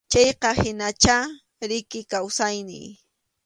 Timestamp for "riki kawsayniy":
1.69-2.87